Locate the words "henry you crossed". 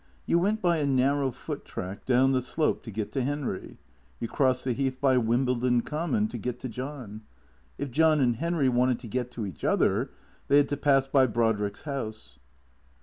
3.23-4.65